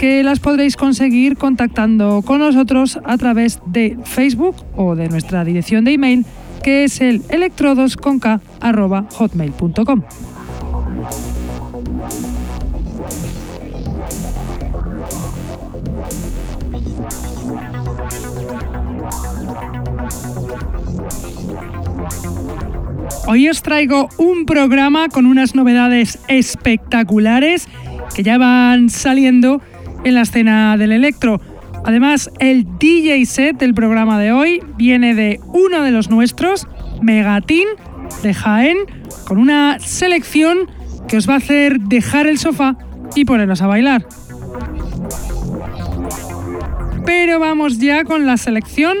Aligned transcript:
que 0.00 0.22
las 0.22 0.40
podréis 0.40 0.76
conseguir 0.78 1.36
contactando 1.36 2.22
con 2.22 2.38
nosotros 2.38 2.98
a 3.04 3.18
través 3.18 3.60
de 3.66 3.98
Facebook 4.04 4.56
o 4.74 4.96
de 4.96 5.10
nuestra 5.10 5.44
dirección 5.44 5.84
de 5.84 5.92
email 5.92 6.24
que 6.62 6.84
es 6.84 7.02
el 7.02 7.20
electrodosconk.hotmail.com. 7.28 10.02
Hoy 23.26 23.50
os 23.50 23.60
traigo 23.60 24.08
un 24.16 24.46
programa 24.46 25.10
con 25.10 25.26
unas 25.26 25.54
novedades 25.54 26.18
espectaculares 26.26 27.68
que 28.14 28.22
ya 28.22 28.38
van 28.38 28.88
saliendo 28.88 29.60
en 30.04 30.14
la 30.14 30.22
escena 30.22 30.76
del 30.76 30.92
electro. 30.92 31.40
Además, 31.84 32.30
el 32.38 32.66
DJ 32.78 33.24
set 33.26 33.58
del 33.58 33.74
programa 33.74 34.18
de 34.18 34.32
hoy 34.32 34.62
viene 34.76 35.14
de 35.14 35.40
uno 35.46 35.82
de 35.82 35.90
los 35.90 36.10
nuestros, 36.10 36.66
Megatin, 37.00 37.66
de 38.22 38.34
Jaén, 38.34 38.78
con 39.26 39.38
una 39.38 39.78
selección 39.78 40.70
que 41.08 41.16
os 41.16 41.28
va 41.28 41.34
a 41.34 41.38
hacer 41.38 41.80
dejar 41.80 42.26
el 42.26 42.38
sofá 42.38 42.76
y 43.14 43.24
poneros 43.24 43.62
a 43.62 43.66
bailar. 43.66 44.06
Pero 47.06 47.40
vamos 47.40 47.78
ya 47.78 48.04
con 48.04 48.26
la 48.26 48.36
selección 48.36 48.98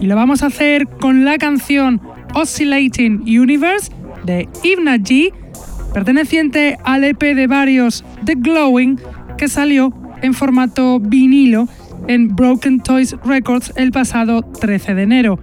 y 0.00 0.06
lo 0.06 0.16
vamos 0.16 0.42
a 0.42 0.46
hacer 0.46 0.86
con 0.86 1.24
la 1.24 1.38
canción 1.38 2.00
Oscillating 2.34 3.22
Universe 3.22 3.92
de 4.24 4.48
Ivna 4.62 4.96
G, 4.96 5.32
perteneciente 5.92 6.78
al 6.84 7.04
EP 7.04 7.20
de 7.20 7.46
varios 7.46 8.04
The 8.24 8.34
Glowing 8.34 8.98
que 9.36 9.48
salió 9.48 9.92
en 10.24 10.32
formato 10.32 10.98
vinilo 11.00 11.68
en 12.08 12.34
Broken 12.34 12.80
Toys 12.80 13.14
Records 13.24 13.72
el 13.76 13.92
pasado 13.92 14.40
13 14.42 14.94
de 14.94 15.02
enero. 15.02 15.38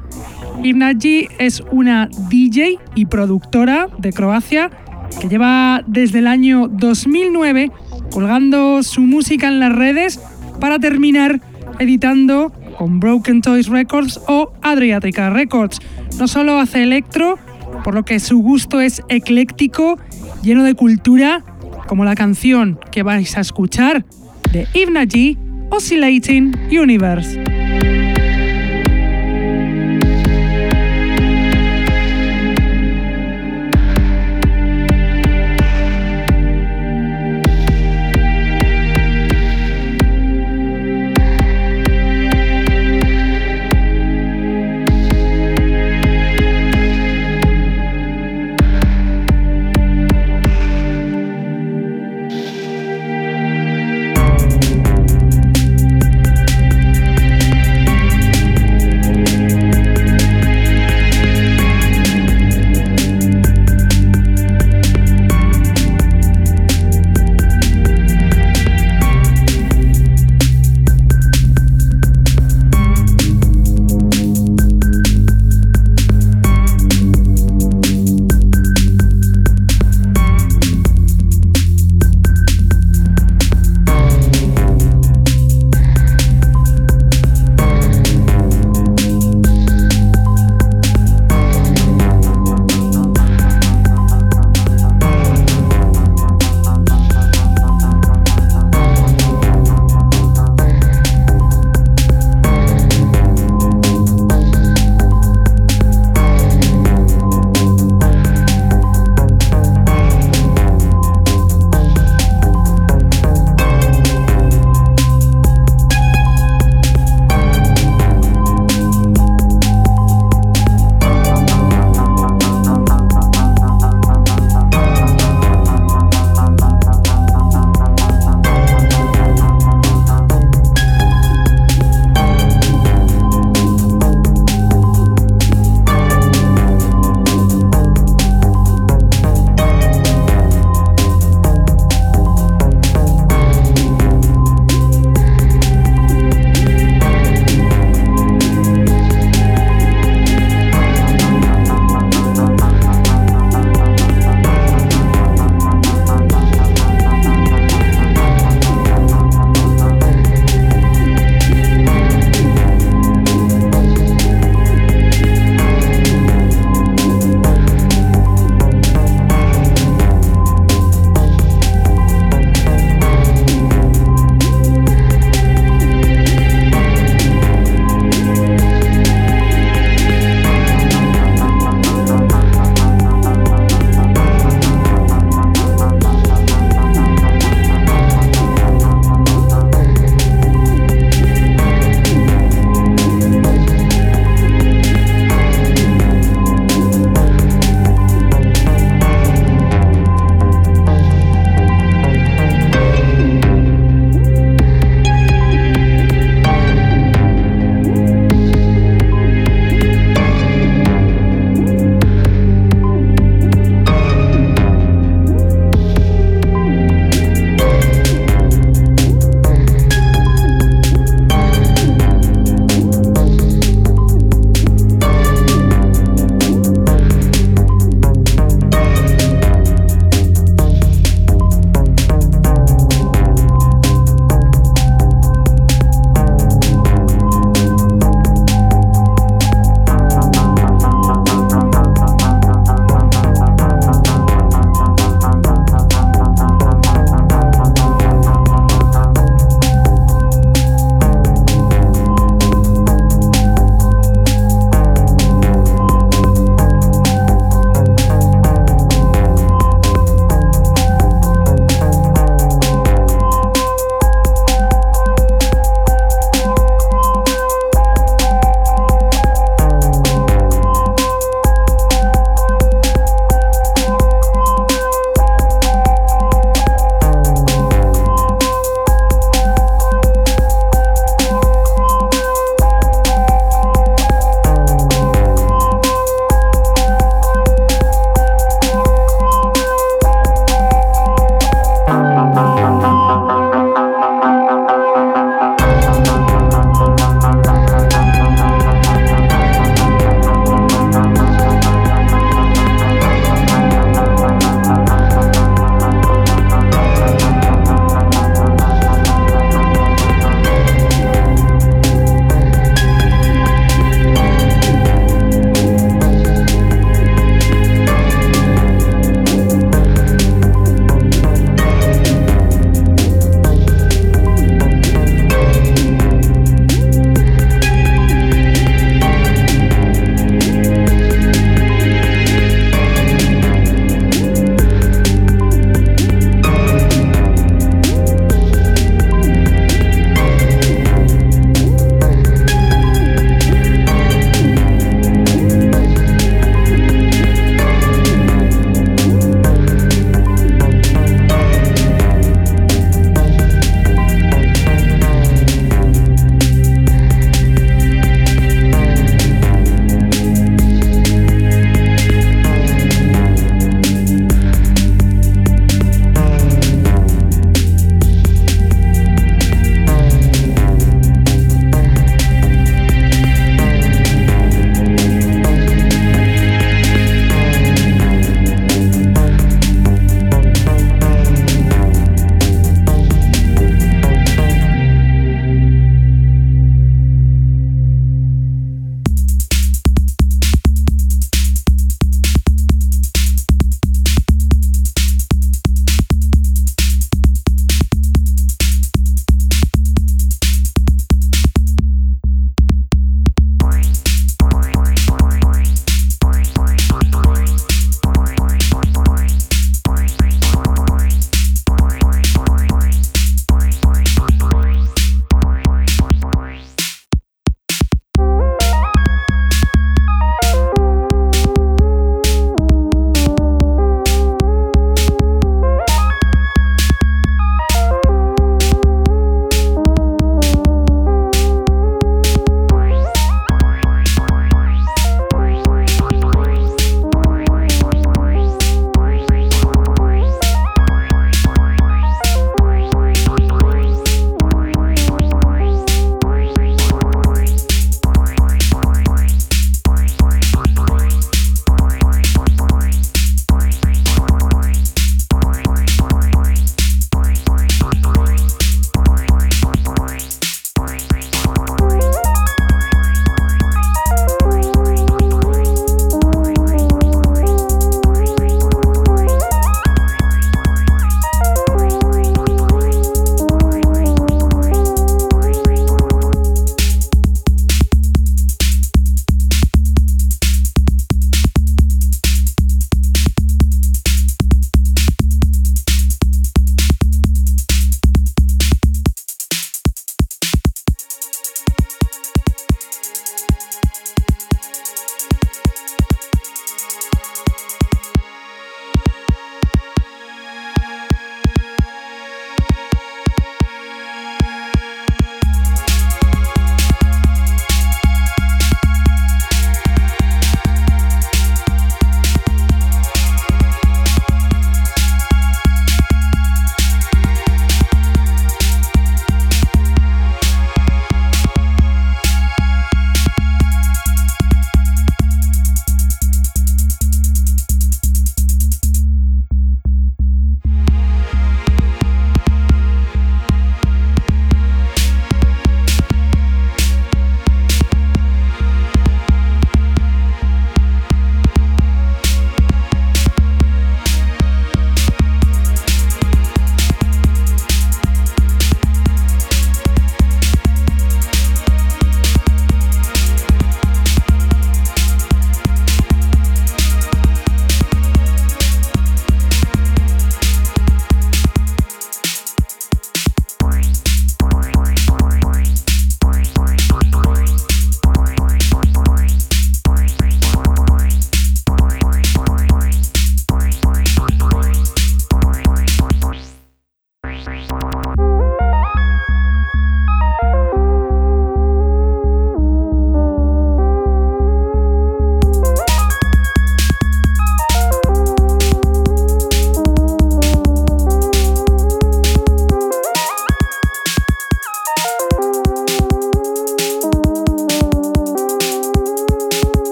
Ivna 0.64 0.94
G 0.94 1.30
es 1.38 1.64
una 1.72 2.10
DJ 2.30 2.80
y 2.96 3.06
productora 3.06 3.88
de 4.00 4.12
Croacia 4.12 4.72
que 5.20 5.30
lleva 5.30 5.84
desde 5.86 6.20
el 6.20 6.28
año 6.28 6.68
2009 6.68 7.72
colgando 8.12 8.82
su 8.82 9.02
música 9.02 9.48
en 9.48 9.60
las 9.60 9.74
redes 9.74 10.20
para 10.60 10.80
terminar 10.80 11.42
editando 11.80 12.52
con 12.78 13.00
Broken 13.00 13.42
Toys 13.42 13.68
Records 13.68 14.20
o 14.28 14.52
Adriatica 14.64 15.30
Records. 15.30 15.80
No 16.18 16.28
solo 16.28 16.60
hace 16.60 16.82
electro, 16.82 17.38
por 17.84 17.94
lo 17.94 18.04
que 18.04 18.20
su 18.20 18.40
gusto 18.40 18.82
es 18.82 19.04
ecléctico, 19.10 20.00
lleno 20.42 20.64
de 20.64 20.74
cultura, 20.74 21.44
como 21.88 22.04
la 22.04 22.16
canción 22.16 22.80
que 22.92 23.04
vais 23.04 23.38
a 23.38 23.42
escuchar 23.42 24.06
de 24.52 24.68
Ivna 24.74 25.06
G, 25.06 25.38
Oscillating 25.70 26.54
Universe. 26.72 27.51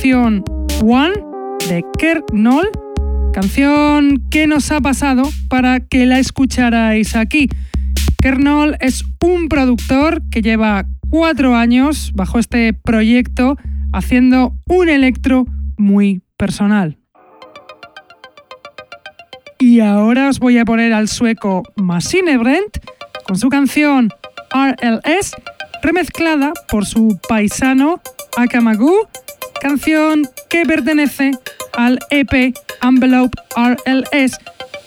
Canción 0.00 0.42
One 0.82 1.12
de 1.68 1.84
Knoll, 2.32 2.70
canción 3.34 4.22
que 4.30 4.46
nos 4.46 4.72
ha 4.72 4.80
pasado 4.80 5.24
para 5.50 5.80
que 5.80 6.06
la 6.06 6.18
escucharais 6.18 7.16
aquí. 7.16 7.50
Knoll 8.22 8.78
es 8.80 9.04
un 9.22 9.50
productor 9.50 10.22
que 10.30 10.40
lleva 10.40 10.86
cuatro 11.10 11.54
años 11.54 12.12
bajo 12.14 12.38
este 12.38 12.72
proyecto 12.72 13.58
haciendo 13.92 14.54
un 14.68 14.88
electro 14.88 15.44
muy 15.76 16.22
personal. 16.38 16.96
Y 19.58 19.80
ahora 19.80 20.30
os 20.30 20.38
voy 20.38 20.56
a 20.56 20.64
poner 20.64 20.94
al 20.94 21.08
sueco 21.08 21.62
Machine 21.76 22.38
Brent 22.38 22.78
con 23.26 23.36
su 23.36 23.50
canción 23.50 24.08
RLS, 24.50 25.36
remezclada 25.82 26.54
por 26.70 26.86
su 26.86 27.20
paisano 27.28 28.00
Akamagu, 28.38 28.94
canción 29.60 30.26
que 30.48 30.64
pertenece 30.64 31.32
al 31.74 31.98
EP 32.10 32.54
Envelope 32.82 33.38
RLS 33.56 34.38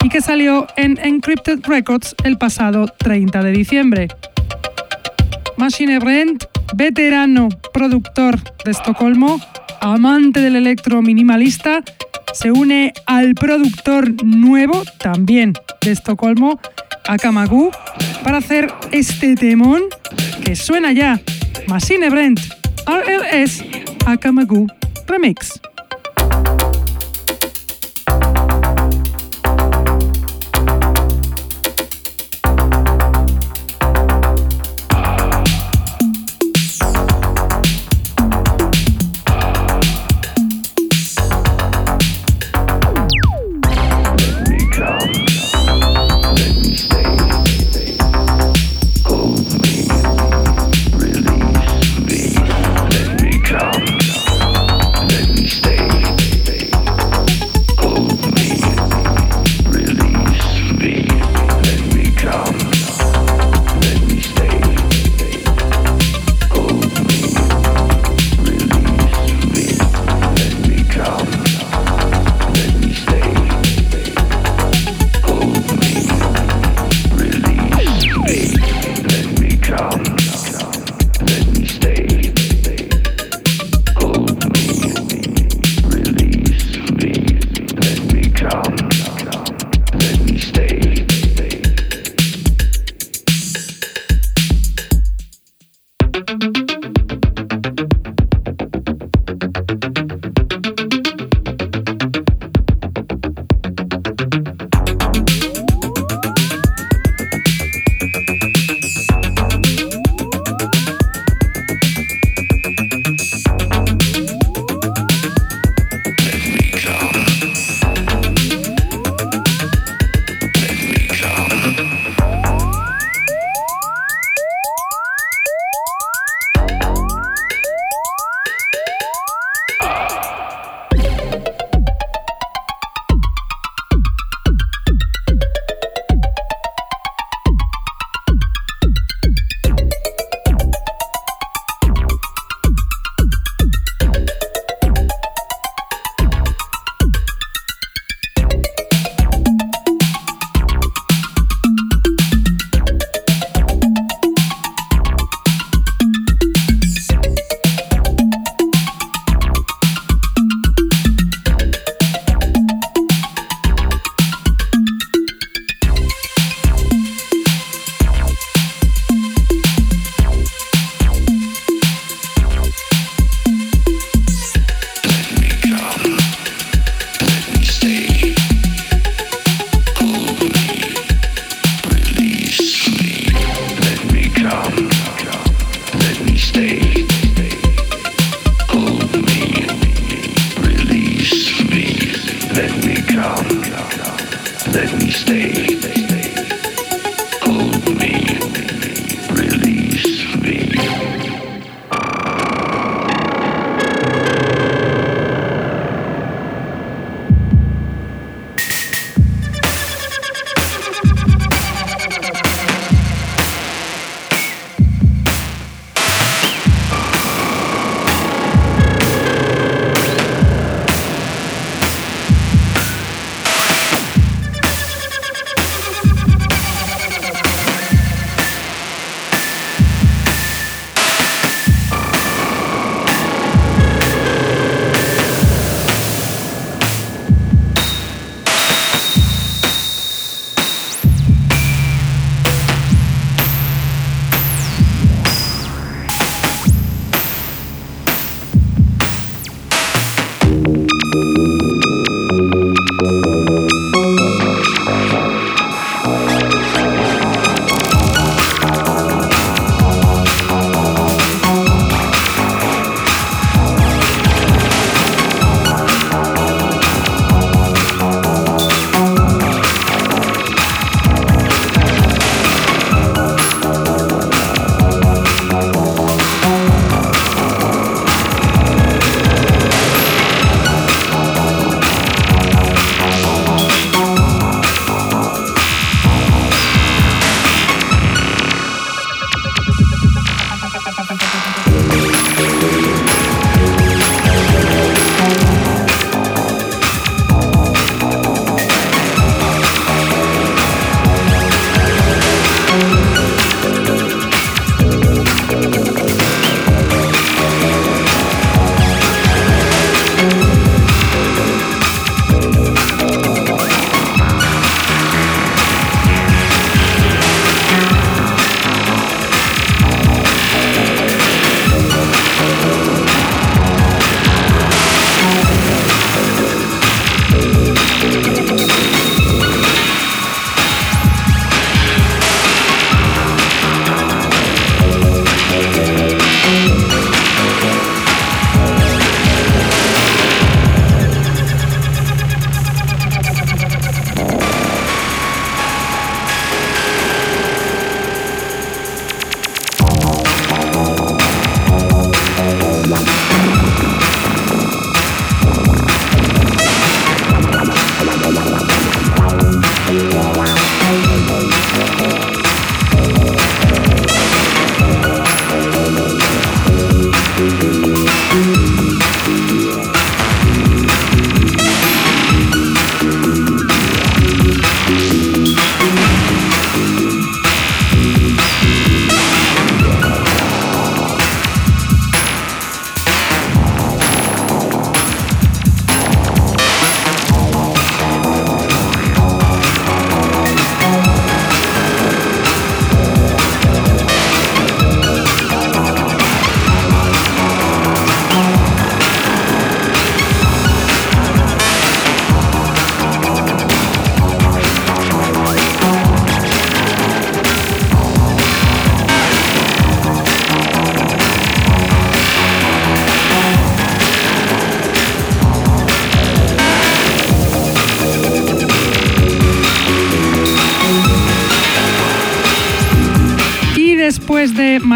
y 0.04 0.10
que 0.10 0.22
salió 0.22 0.68
en 0.76 0.98
Encrypted 0.98 1.60
Records 1.64 2.16
el 2.24 2.38
pasado 2.38 2.88
30 2.88 3.44
de 3.44 3.52
diciembre. 3.52 4.08
Machine 5.58 6.00
Brent, 6.00 6.44
veterano 6.76 7.50
productor 7.74 8.40
de 8.66 8.72
Estocolmo, 8.72 9.40
amante 9.80 10.42
del 10.42 10.56
electro 10.56 11.02
minimalista, 11.02 11.84
se 12.34 12.52
une 12.52 12.94
al 13.06 13.36
productor 13.36 14.24
nuevo, 14.26 14.84
también 15.00 15.54
de 15.82 15.92
Estocolmo, 15.92 16.60
Akamagu, 17.08 17.72
para 18.24 18.38
hacer 18.38 18.74
este 18.92 19.36
temón 19.36 19.84
que 20.44 20.56
suena 20.56 20.92
ya. 20.92 21.22
Machine 21.68 22.10
Brent, 22.10 22.40
RLS, 22.88 23.64
Akamagu 24.06 24.68
Remix. 25.08 25.60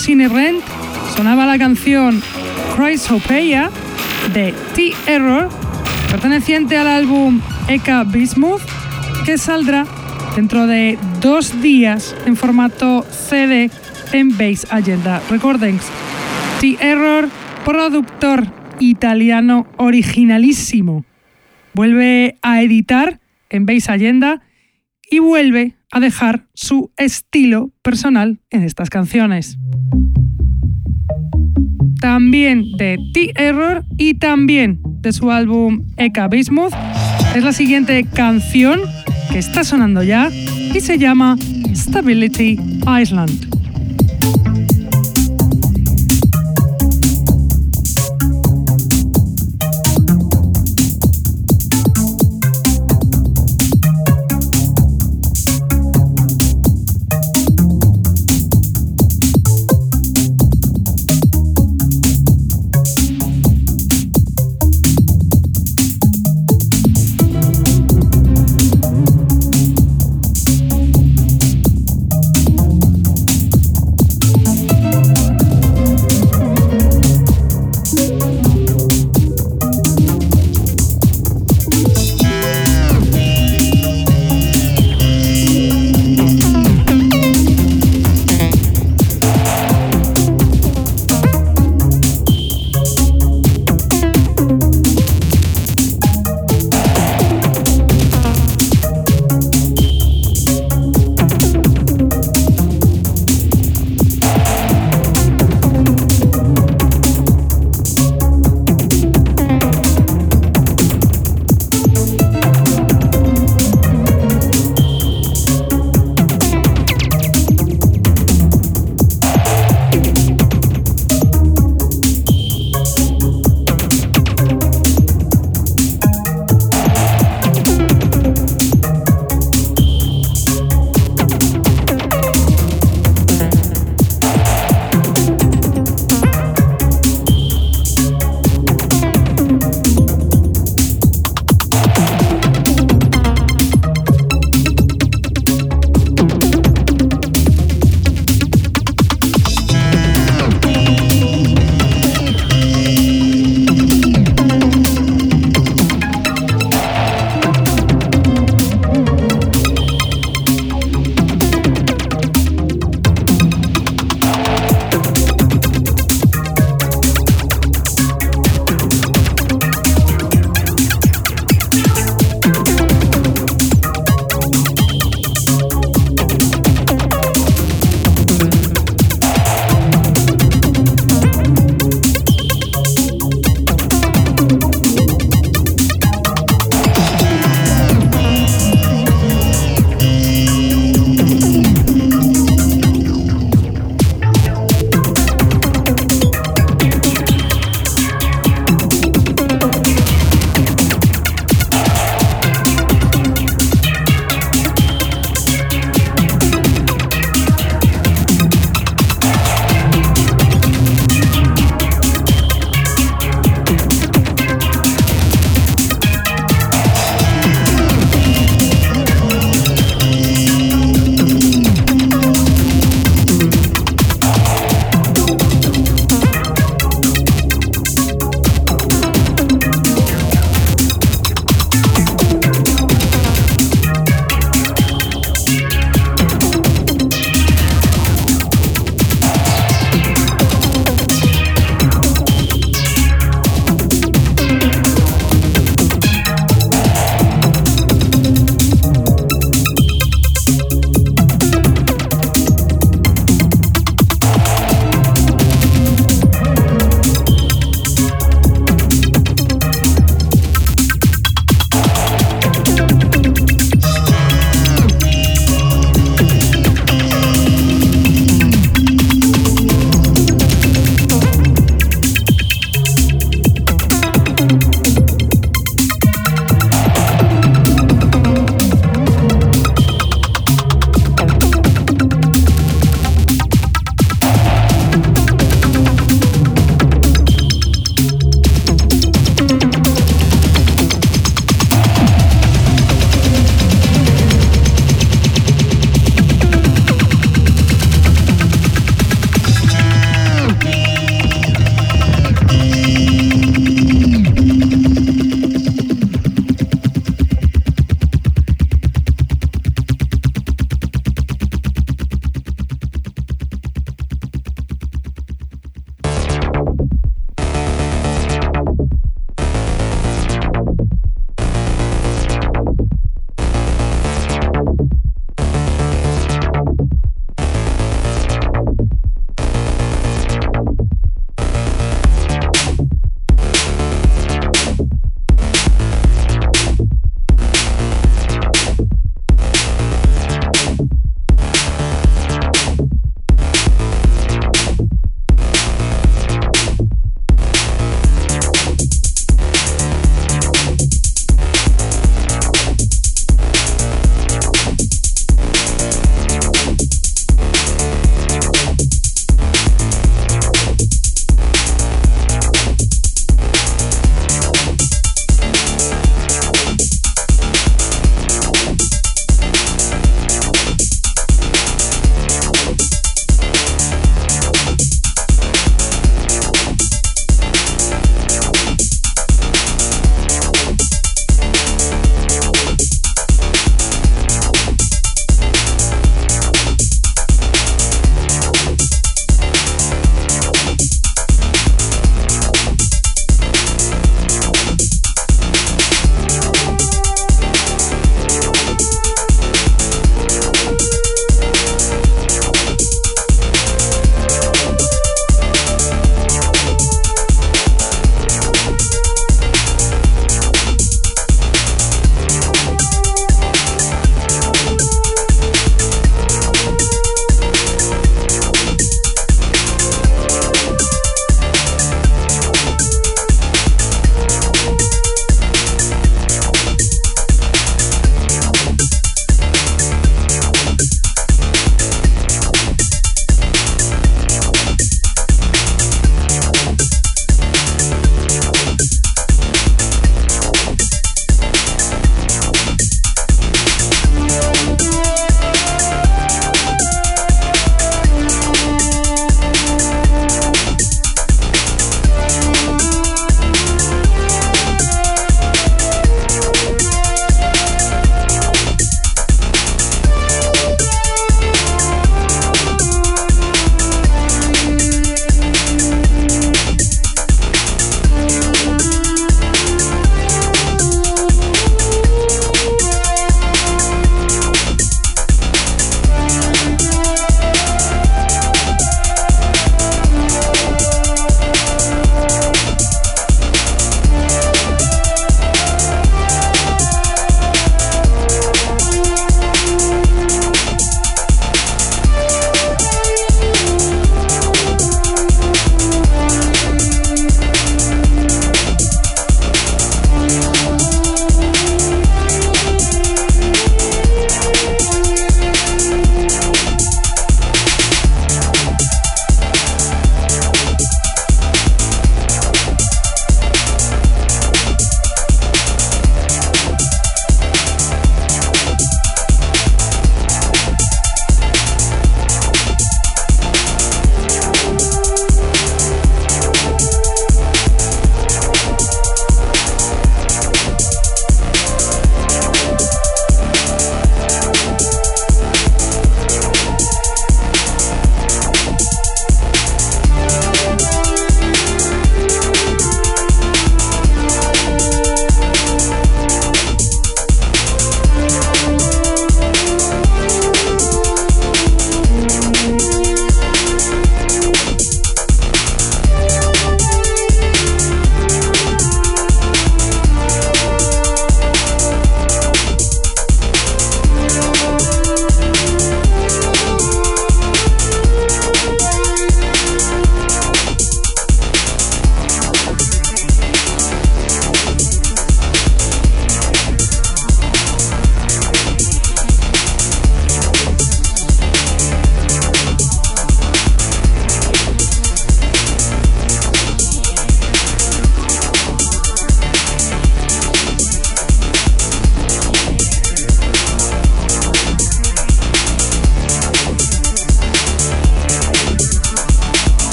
Machine 0.00 0.28
Rent 0.28 0.64
sonaba 1.14 1.44
la 1.44 1.58
canción 1.58 2.22
Chrysopeia 2.74 3.68
de 4.32 4.54
T-Error, 4.74 5.50
perteneciente 6.10 6.78
al 6.78 6.86
álbum 6.86 7.38
Eka 7.68 8.04
Bismuth, 8.04 8.62
que 9.26 9.36
saldrá 9.36 9.86
dentro 10.34 10.66
de 10.66 10.98
dos 11.20 11.60
días 11.60 12.16
en 12.24 12.34
formato 12.34 13.04
CD 13.10 13.70
en 14.12 14.30
Base 14.38 14.66
Agenda 14.70 15.20
Recordings. 15.28 15.84
T-Error, 16.62 17.28
productor 17.66 18.46
italiano 18.78 19.66
originalísimo, 19.76 21.04
vuelve 21.74 22.38
a 22.40 22.62
editar 22.62 23.20
en 23.50 23.66
Base 23.66 23.92
Agenda 23.92 24.40
y 25.10 25.18
vuelve 25.18 25.76
a 25.92 26.00
dejar 26.00 26.46
su 26.54 26.92
estilo 26.96 27.72
personal 27.82 28.40
en 28.50 28.62
estas 28.62 28.90
canciones. 28.90 29.58
También 32.00 32.64
de 32.78 32.98
T-Error 33.12 33.84
y 33.98 34.14
también 34.14 34.80
de 35.00 35.12
su 35.12 35.30
álbum 35.30 35.84
Eka 35.96 36.28
Bismuth 36.28 36.72
es 37.34 37.44
la 37.44 37.52
siguiente 37.52 38.04
canción 38.04 38.80
que 39.30 39.38
está 39.38 39.64
sonando 39.64 40.02
ya 40.02 40.30
y 40.74 40.80
se 40.80 40.98
llama 40.98 41.36
Stability 41.74 42.58
Island. 43.00 43.49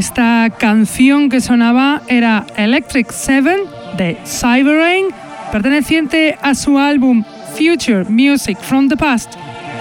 Esta 0.00 0.48
canción 0.58 1.28
que 1.28 1.42
sonaba 1.42 2.00
era 2.08 2.46
Electric 2.56 3.12
Seven 3.12 3.58
de 3.98 4.16
Cyberrain, 4.24 5.08
perteneciente 5.52 6.38
a 6.40 6.54
su 6.54 6.78
álbum 6.78 7.22
Future 7.52 8.04
Music 8.04 8.58
from 8.62 8.88
the 8.88 8.96
Past, 8.96 9.34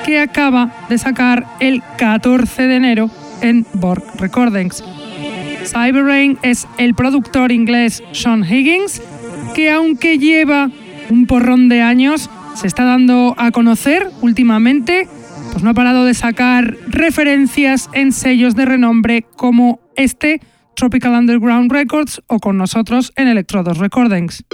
que 0.06 0.20
acaba 0.20 0.74
de 0.90 0.98
sacar 0.98 1.46
el 1.62 1.82
14 1.98 2.64
de 2.64 2.76
enero 2.76 3.10
en 3.40 3.66
Borg 3.72 4.04
Recordings. 4.20 4.84
Cyberrain 5.64 6.38
es 6.42 6.68
el 6.78 6.96
productor 6.96 7.54
inglés 7.54 8.04
Sean 8.12 8.44
Higgins, 8.44 9.02
que 9.56 9.72
aunque 9.72 10.18
lleva 10.18 10.70
un 11.10 11.28
porrón 11.28 11.70
de 11.70 11.82
años, 11.82 12.30
se 12.56 12.68
está 12.68 12.84
dando 12.84 13.36
a 13.38 13.52
conocer 13.52 14.12
últimamente, 14.20 15.08
pues 15.54 15.64
no 15.64 15.70
ha 15.70 15.74
parado 15.74 16.04
de 16.04 16.14
sacar 16.14 16.76
referencias 16.90 17.90
en 17.94 18.12
sellos 18.12 18.54
de 18.56 18.66
renombre 18.66 19.26
como 19.38 19.80
este, 20.00 20.40
Tropical 20.76 21.14
Underground 21.14 21.72
Records 21.72 22.22
o 22.28 22.40
con 22.40 22.58
nosotros 22.58 23.12
en 23.18 23.28
Electrodos 23.28 23.78
Recordings. 23.78 24.46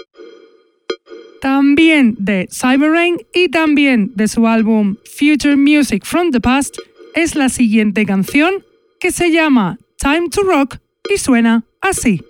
También 1.40 2.16
de 2.18 2.50
Cyberrain 2.52 3.18
y 3.32 3.50
también 3.50 4.12
de 4.16 4.28
su 4.28 4.48
álbum 4.48 4.96
Future 5.06 5.56
Music 5.56 6.04
from 6.04 6.32
the 6.32 6.42
Past 6.42 6.78
es 7.14 7.36
la 7.36 7.50
siguiente 7.50 8.06
canción 8.08 8.66
que 9.00 9.12
se 9.12 9.32
llama 9.32 9.78
Time 9.98 10.30
to 10.30 10.42
Rock 10.42 10.78
y 11.14 11.20
suena 11.20 11.64
así. 11.80 12.24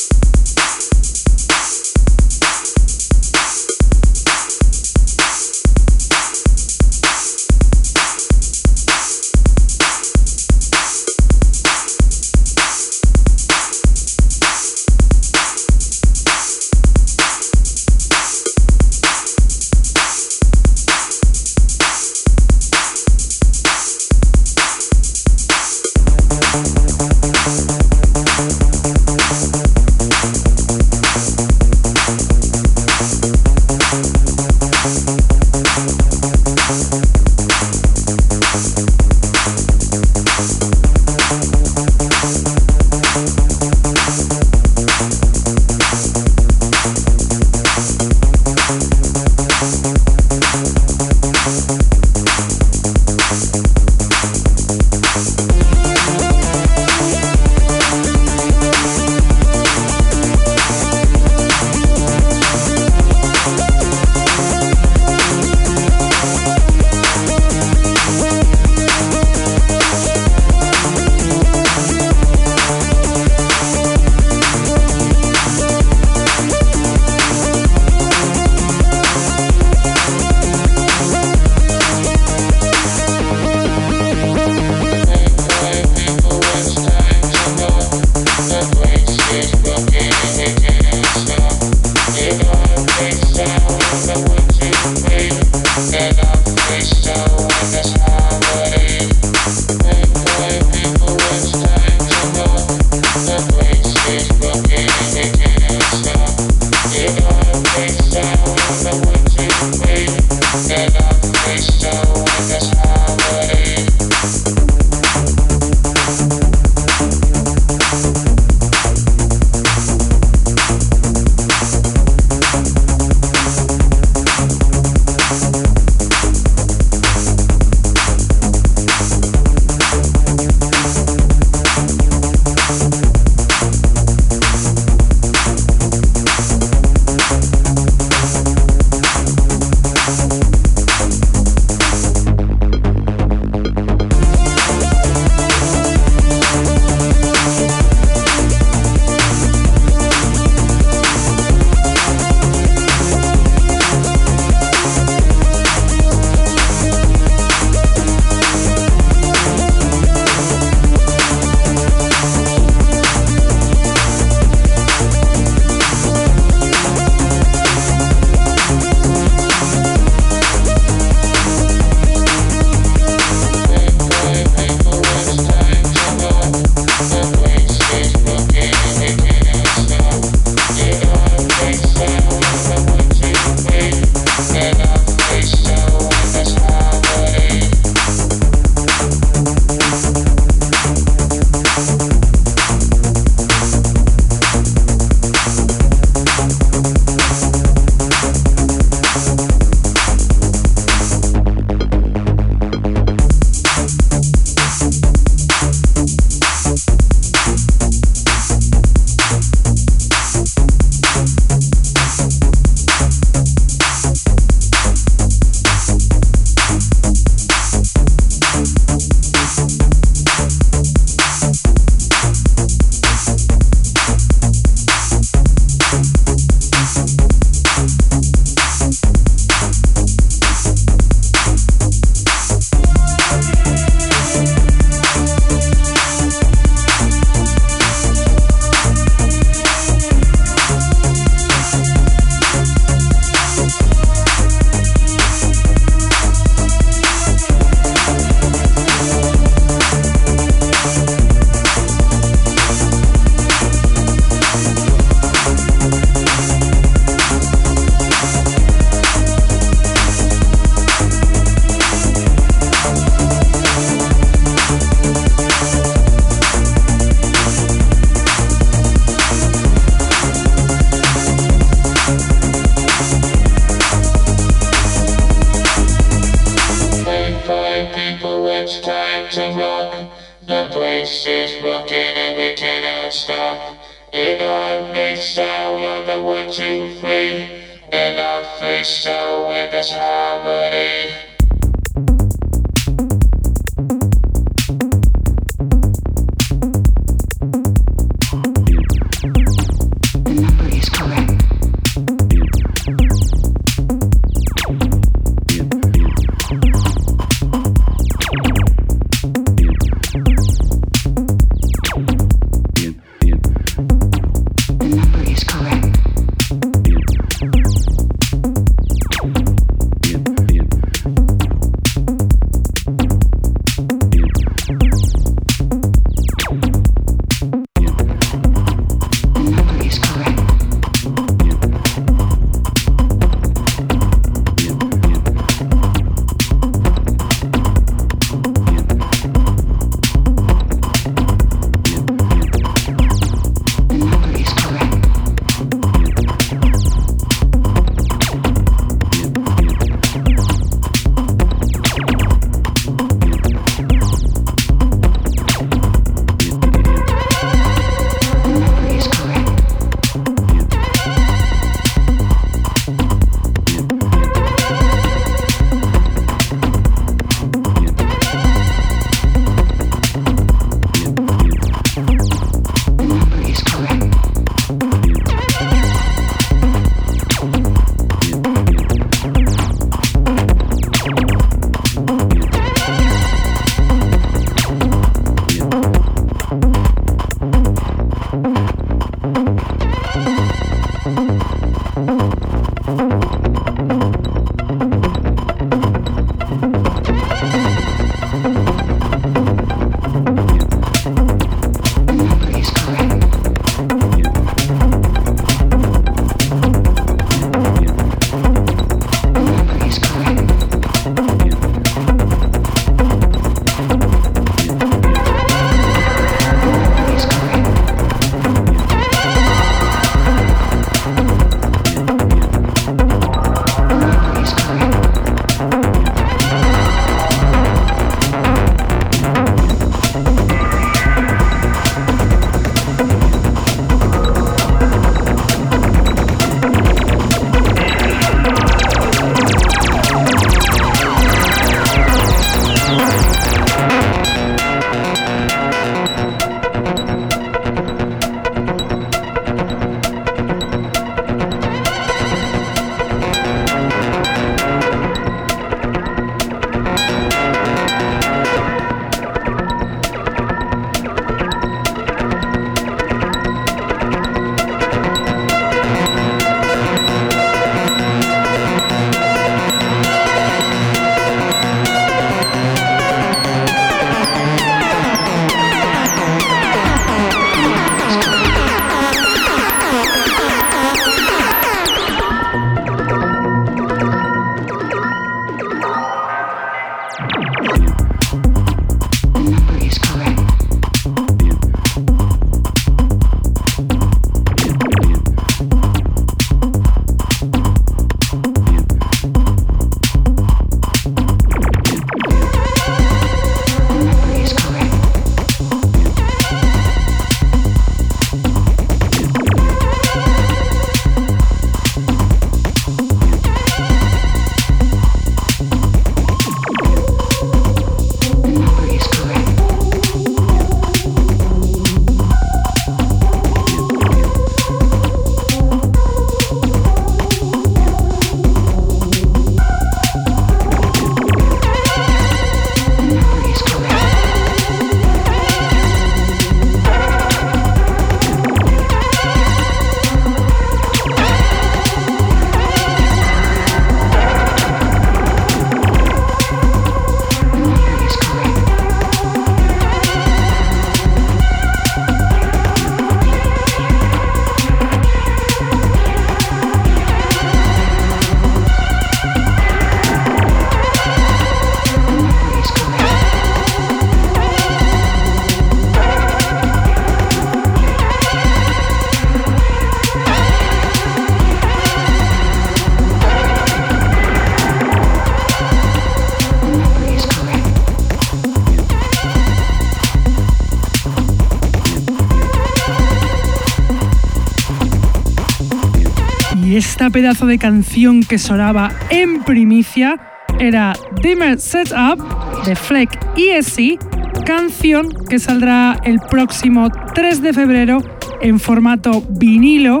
Esta 586.82 587.10
pedazo 587.10 587.46
de 587.46 587.58
canción 587.58 588.24
que 588.24 588.38
sonaba 588.38 588.90
en 589.08 589.44
primicia 589.44 590.18
era 590.58 590.94
Dimmer 591.22 591.60
Setup 591.60 592.18
de 592.64 592.74
Fleck 592.74 593.20
ESC, 593.36 594.00
canción 594.44 595.08
que 595.28 595.38
saldrá 595.38 596.00
el 596.02 596.18
próximo 596.28 596.90
3 597.14 597.40
de 597.40 597.52
febrero 597.52 597.98
en 598.40 598.58
formato 598.58 599.22
vinilo 599.30 600.00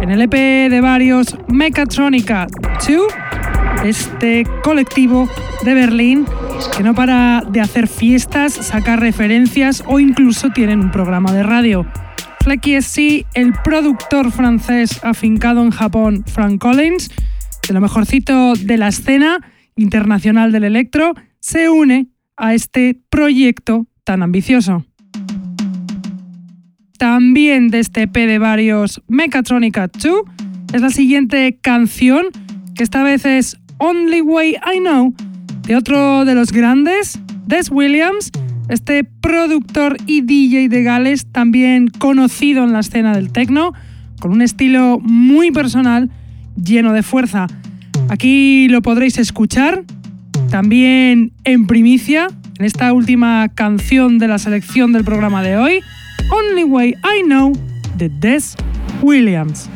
en 0.00 0.10
el 0.10 0.22
EP 0.22 0.32
de 0.70 0.80
varios 0.80 1.36
Mechatronica 1.48 2.46
2, 2.88 3.02
este 3.84 4.44
colectivo 4.62 5.28
de 5.62 5.74
Berlín 5.74 6.26
que 6.74 6.82
no 6.82 6.94
para 6.94 7.42
de 7.46 7.60
hacer 7.60 7.86
fiestas, 7.86 8.54
sacar 8.54 8.98
referencias 8.98 9.84
o 9.86 10.00
incluso 10.00 10.48
tienen 10.48 10.80
un 10.80 10.90
programa 10.90 11.32
de 11.32 11.42
radio. 11.42 11.86
Flecky 12.44 12.82
sí, 12.82 13.24
el 13.32 13.54
productor 13.64 14.30
francés 14.30 15.00
afincado 15.02 15.62
en 15.62 15.70
Japón, 15.70 16.24
Frank 16.26 16.60
Collins, 16.60 17.10
de 17.66 17.72
lo 17.72 17.80
mejorcito 17.80 18.52
de 18.52 18.76
la 18.76 18.88
escena 18.88 19.40
internacional 19.76 20.52
del 20.52 20.64
electro, 20.64 21.14
se 21.40 21.70
une 21.70 22.08
a 22.36 22.52
este 22.52 23.00
proyecto 23.08 23.86
tan 24.04 24.22
ambicioso. 24.22 24.84
También 26.98 27.68
de 27.68 27.78
este 27.78 28.02
EP 28.02 28.14
de 28.14 28.38
varios 28.38 29.02
Mechatronica 29.08 29.88
2 29.88 30.24
es 30.74 30.82
la 30.82 30.90
siguiente 30.90 31.58
canción, 31.62 32.26
que 32.74 32.82
esta 32.82 33.02
vez 33.02 33.24
es 33.24 33.56
Only 33.78 34.20
Way 34.20 34.56
I 34.74 34.80
Know, 34.80 35.14
de 35.62 35.76
otro 35.76 36.26
de 36.26 36.34
los 36.34 36.52
grandes, 36.52 37.18
Des 37.46 37.70
Williams, 37.70 38.30
este 38.68 39.04
productor 39.04 39.96
y 40.06 40.22
DJ 40.22 40.68
de 40.68 40.82
Gales, 40.82 41.26
también 41.26 41.88
conocido 41.88 42.64
en 42.64 42.72
la 42.72 42.80
escena 42.80 43.14
del 43.14 43.30
techno, 43.30 43.72
con 44.20 44.32
un 44.32 44.42
estilo 44.42 44.98
muy 45.00 45.50
personal, 45.50 46.10
lleno 46.62 46.92
de 46.92 47.02
fuerza. 47.02 47.46
Aquí 48.08 48.68
lo 48.68 48.82
podréis 48.82 49.18
escuchar, 49.18 49.84
también 50.50 51.32
en 51.44 51.66
primicia, 51.66 52.28
en 52.58 52.64
esta 52.64 52.92
última 52.92 53.48
canción 53.48 54.18
de 54.18 54.28
la 54.28 54.38
selección 54.38 54.92
del 54.92 55.04
programa 55.04 55.42
de 55.42 55.56
hoy, 55.56 55.80
Only 56.30 56.64
Way 56.64 56.90
I 56.90 57.24
Know, 57.24 57.52
de 57.98 58.08
Des 58.08 58.56
Williams. 59.02 59.68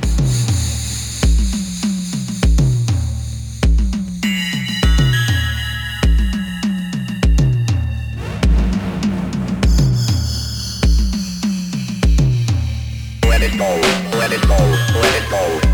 it 14.43 14.49
go, 14.49 14.57
let 15.01 15.23
it 15.23 15.31
go. 15.31 15.68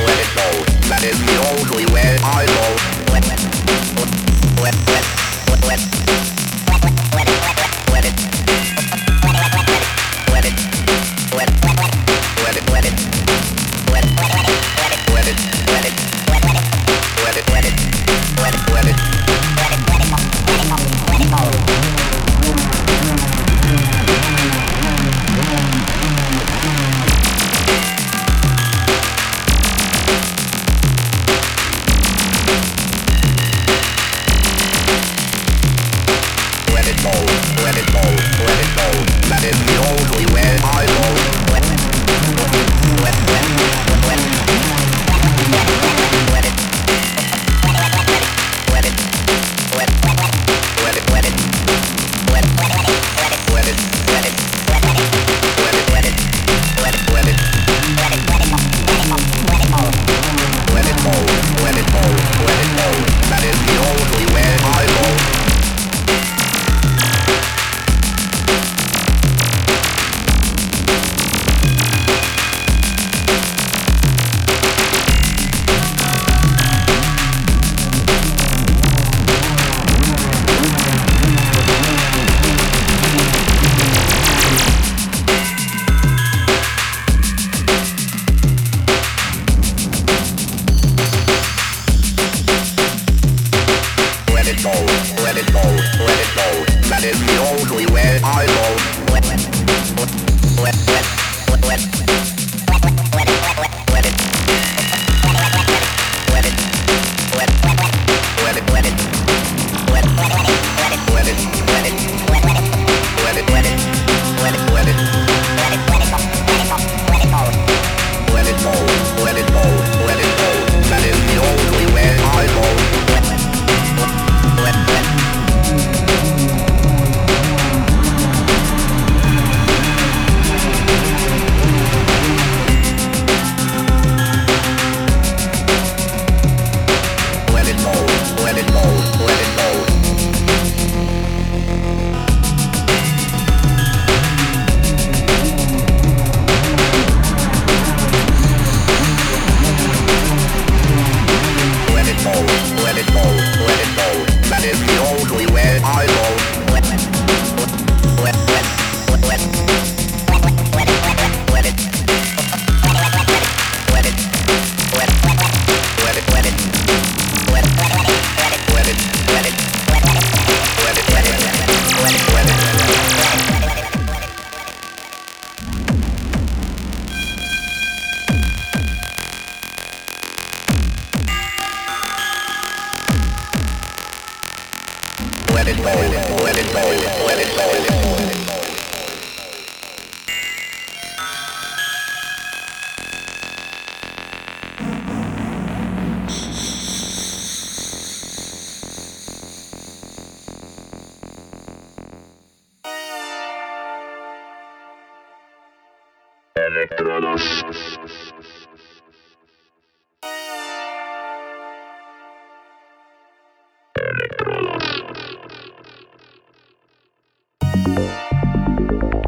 let 0.00 0.18
it 0.18 0.30
go. 0.34 0.48
That 0.88 1.04
is 1.04 1.18
the 1.20 1.36
only 1.52 1.86
way 1.92 2.16
I 2.22 2.46
know. 2.46 2.61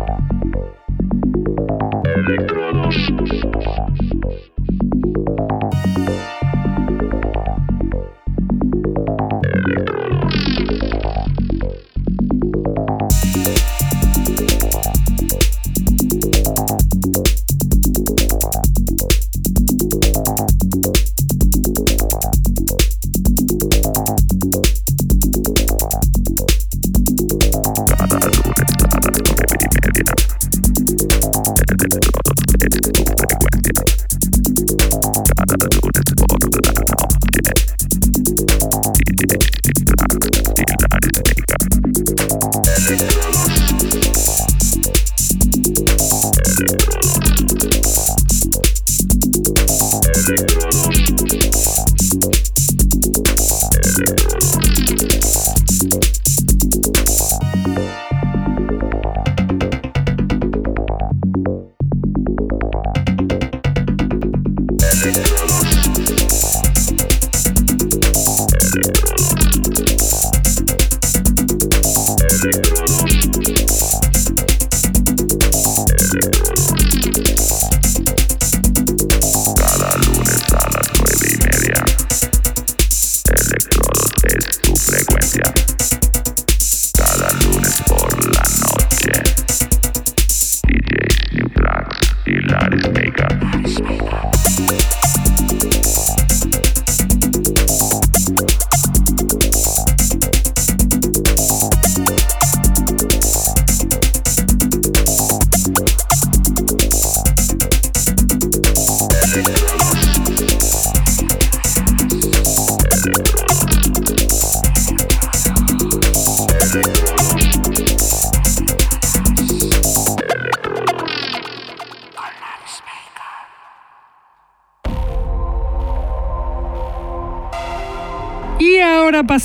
Electrodos. 0.04 0.33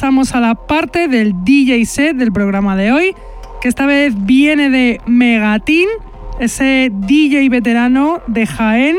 A 0.09 0.39
la 0.39 0.55
parte 0.55 1.07
del 1.07 1.43
DJ 1.43 1.85
set 1.85 2.17
del 2.17 2.31
programa 2.31 2.75
de 2.75 2.91
hoy, 2.91 3.15
que 3.61 3.67
esta 3.67 3.85
vez 3.85 4.11
viene 4.17 4.71
de 4.71 4.99
Megatin, 5.05 5.87
ese 6.39 6.91
DJ 6.91 7.47
veterano 7.49 8.19
de 8.25 8.47
Jaén 8.47 8.97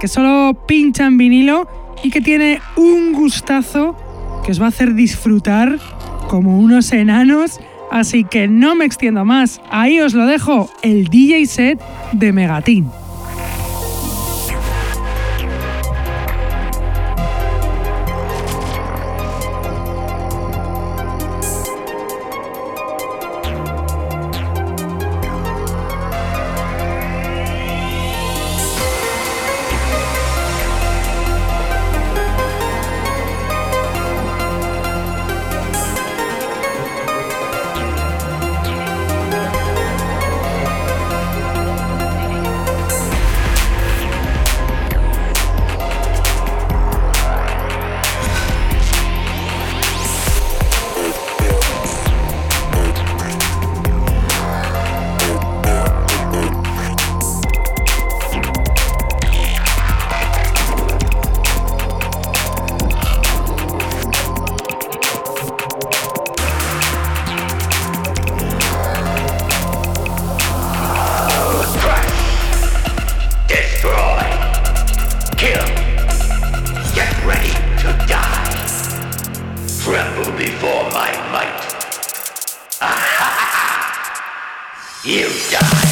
que 0.00 0.08
solo 0.08 0.54
pincha 0.66 1.04
en 1.04 1.18
vinilo 1.18 1.68
y 2.02 2.10
que 2.10 2.22
tiene 2.22 2.60
un 2.76 3.12
gustazo 3.12 3.94
que 4.46 4.52
os 4.52 4.60
va 4.60 4.66
a 4.66 4.68
hacer 4.68 4.94
disfrutar 4.94 5.78
como 6.26 6.58
unos 6.58 6.90
enanos. 6.92 7.60
Así 7.92 8.24
que 8.24 8.48
no 8.48 8.74
me 8.74 8.86
extiendo 8.86 9.26
más, 9.26 9.60
ahí 9.70 10.00
os 10.00 10.14
lo 10.14 10.24
dejo, 10.24 10.70
el 10.82 11.08
DJ 11.08 11.44
set 11.46 11.80
de 12.12 12.32
Megatin. 12.32 12.88
You 85.06 85.28
die. 85.50 85.85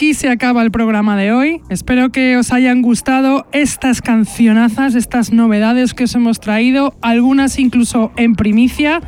Aquí 0.00 0.14
se 0.14 0.30
acaba 0.30 0.62
el 0.62 0.70
programa 0.70 1.14
de 1.14 1.30
hoy. 1.30 1.60
Espero 1.68 2.08
que 2.10 2.38
os 2.38 2.54
hayan 2.54 2.80
gustado 2.80 3.44
estas 3.52 4.00
cancionazas, 4.00 4.94
estas 4.94 5.30
novedades 5.30 5.92
que 5.92 6.04
os 6.04 6.14
hemos 6.14 6.40
traído, 6.40 6.94
algunas 7.02 7.58
incluso 7.58 8.10
en 8.16 8.34
primicia, 8.34 9.02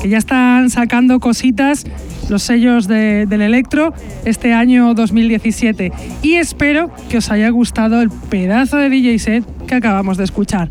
que 0.00 0.08
ya 0.08 0.18
están 0.18 0.70
sacando 0.70 1.18
cositas 1.18 1.84
los 2.28 2.44
sellos 2.44 2.86
de- 2.86 3.26
del 3.26 3.42
Electro 3.42 3.92
este 4.24 4.54
año 4.54 4.94
2017. 4.94 5.90
Y 6.22 6.34
espero 6.36 6.92
que 7.08 7.18
os 7.18 7.28
haya 7.32 7.50
gustado 7.50 8.00
el 8.00 8.10
pedazo 8.10 8.76
de 8.76 8.88
DJ 8.88 9.18
set 9.18 9.44
que 9.66 9.74
acabamos 9.74 10.16
de 10.16 10.22
escuchar. 10.22 10.68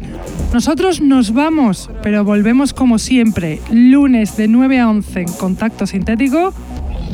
Nosotros 0.54 1.02
nos 1.02 1.34
vamos, 1.34 1.90
pero 2.02 2.24
volvemos 2.24 2.72
como 2.72 2.98
siempre, 2.98 3.60
lunes 3.74 4.38
de 4.38 4.48
9 4.48 4.80
a 4.80 4.88
11 4.90 5.20
en 5.24 5.34
Contacto 5.34 5.86
Sintético 5.86 6.54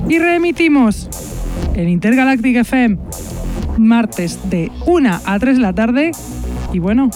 y 0.07 0.19
reemitimos 0.19 1.09
en 1.75 1.89
Intergalactic 1.89 2.57
FM, 2.57 2.97
martes 3.77 4.39
de 4.49 4.71
1 4.85 5.19
a 5.25 5.39
3 5.39 5.55
de 5.57 5.61
la 5.61 5.73
tarde. 5.73 6.11
Y 6.73 6.79
bueno, 6.79 7.09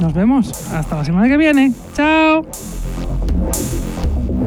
nos 0.00 0.14
vemos 0.14 0.52
hasta 0.72 0.96
la 0.96 1.04
semana 1.04 1.28
que 1.28 1.36
viene. 1.36 1.72
¡Chao! 1.94 2.46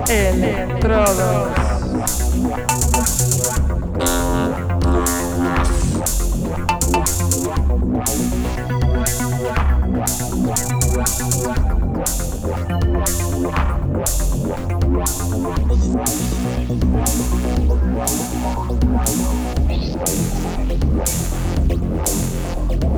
Electrodos. 0.10 1.50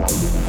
Thank 0.08 0.48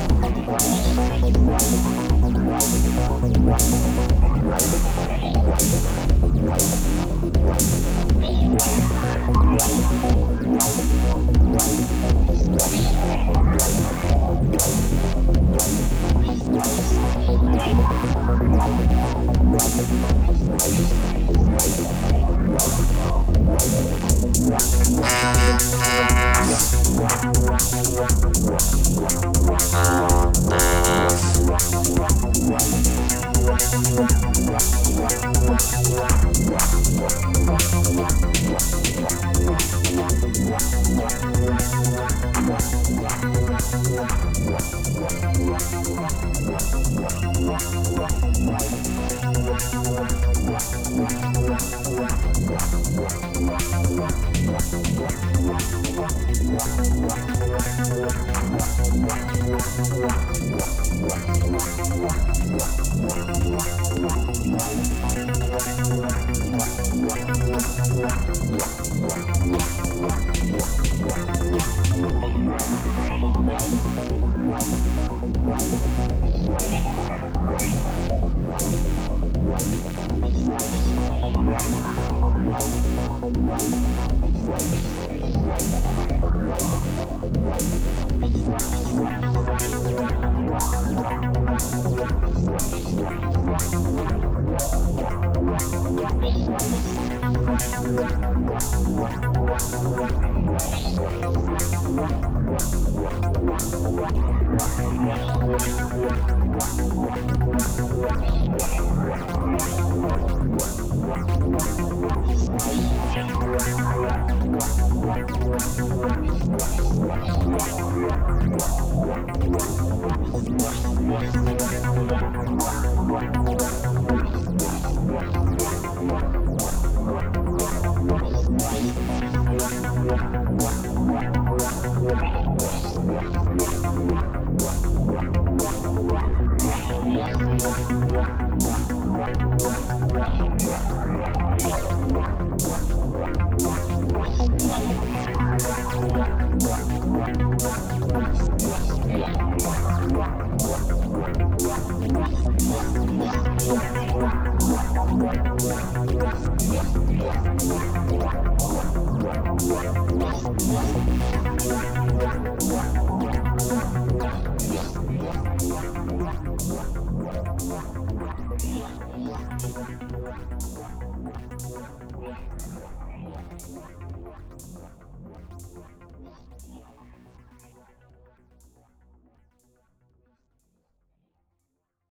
Wow. 22.58 23.28